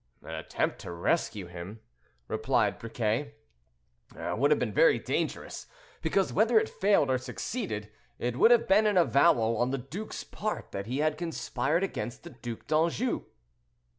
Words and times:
"An 0.23 0.31
attempt 0.33 0.79
to 0.79 0.91
rescue 0.91 1.45
him," 1.45 1.79
replied 2.27 2.79
Briquet, 2.79 3.35
"would 4.17 4.49
have 4.49 4.59
been 4.59 4.73
very 4.73 4.97
dangerous, 4.97 5.67
because, 6.01 6.33
whether 6.33 6.59
it 6.59 6.67
failed 6.67 7.11
or 7.11 7.19
succeeded, 7.19 7.91
it 8.17 8.35
would 8.35 8.49
have 8.49 8.67
been 8.67 8.87
an 8.87 8.97
avowal, 8.97 9.57
on 9.57 9.69
the 9.69 9.77
duke's 9.77 10.23
part, 10.23 10.71
that 10.71 10.87
he 10.87 11.01
had 11.05 11.19
conspired 11.19 11.83
against 11.83 12.23
the 12.23 12.31
Duc 12.31 12.65
d'Anjou." 12.65 13.25